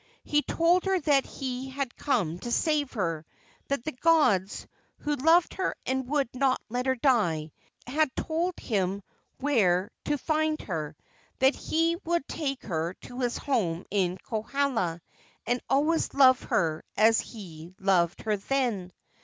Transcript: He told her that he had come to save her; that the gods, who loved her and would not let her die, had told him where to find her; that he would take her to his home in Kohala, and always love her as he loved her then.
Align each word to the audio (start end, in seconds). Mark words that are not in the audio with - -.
He 0.23 0.41
told 0.41 0.85
her 0.85 0.99
that 1.01 1.27
he 1.27 1.69
had 1.69 1.95
come 1.95 2.39
to 2.39 2.51
save 2.51 2.93
her; 2.93 3.23
that 3.67 3.85
the 3.85 3.91
gods, 3.91 4.65
who 4.97 5.13
loved 5.13 5.53
her 5.53 5.75
and 5.85 6.07
would 6.07 6.27
not 6.33 6.59
let 6.69 6.87
her 6.87 6.95
die, 6.95 7.51
had 7.85 8.15
told 8.15 8.57
him 8.59 9.03
where 9.37 9.91
to 10.05 10.17
find 10.17 10.59
her; 10.63 10.95
that 11.37 11.53
he 11.53 11.97
would 12.03 12.27
take 12.27 12.63
her 12.63 12.95
to 13.01 13.19
his 13.19 13.37
home 13.37 13.85
in 13.91 14.17
Kohala, 14.17 15.01
and 15.45 15.61
always 15.69 16.15
love 16.15 16.41
her 16.45 16.83
as 16.97 17.19
he 17.19 17.75
loved 17.77 18.23
her 18.23 18.37
then. 18.37 18.91